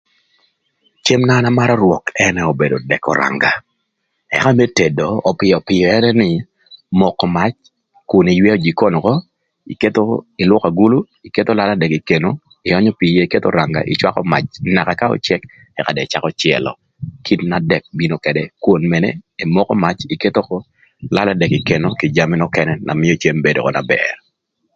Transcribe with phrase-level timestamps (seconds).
[1.05, 3.51] Cem na an amarö rwök ënë obedo dëk öranga,
[4.35, 5.07] ëka më tedo
[5.39, 6.29] pïöpïö ënë nï,
[6.99, 7.55] moko mac
[8.09, 9.13] kun ïywëö jikon ökö,
[9.73, 10.03] iketho
[10.41, 12.29] ïlwökö agulu, iketho lala dëk ï keno,
[12.69, 14.45] ïööyö pii ïë iketho öranga ïcwakö mac
[14.75, 15.41] naka ka öcëk,
[15.79, 16.71] ëka de ïcakö cëlö,
[17.25, 19.09] kite na dëk bino ködë, kwon mene
[19.43, 20.55] imoko mac iketho
[21.15, 24.15] lala dëk ï keno kï jami nökënë na mïö cem bedo ökö na bër.